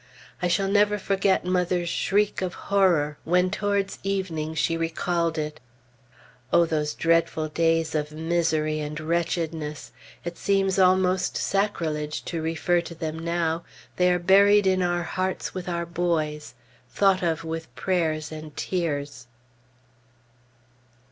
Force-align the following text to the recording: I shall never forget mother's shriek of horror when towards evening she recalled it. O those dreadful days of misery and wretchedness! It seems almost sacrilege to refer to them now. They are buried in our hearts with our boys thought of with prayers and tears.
I 0.41 0.47
shall 0.47 0.67
never 0.67 0.97
forget 0.97 1.45
mother's 1.45 1.87
shriek 1.87 2.41
of 2.41 2.55
horror 2.55 3.19
when 3.23 3.51
towards 3.51 3.99
evening 4.01 4.55
she 4.55 4.75
recalled 4.75 5.37
it. 5.37 5.59
O 6.51 6.65
those 6.65 6.95
dreadful 6.95 7.49
days 7.49 7.93
of 7.93 8.11
misery 8.11 8.79
and 8.79 8.99
wretchedness! 8.99 9.91
It 10.25 10.39
seems 10.39 10.79
almost 10.79 11.37
sacrilege 11.37 12.25
to 12.25 12.41
refer 12.41 12.81
to 12.81 12.95
them 12.95 13.19
now. 13.19 13.63
They 13.97 14.11
are 14.11 14.17
buried 14.17 14.65
in 14.65 14.81
our 14.81 15.03
hearts 15.03 15.53
with 15.53 15.69
our 15.69 15.85
boys 15.85 16.55
thought 16.89 17.21
of 17.21 17.43
with 17.43 17.71
prayers 17.75 18.31
and 18.31 18.57
tears. 18.57 19.27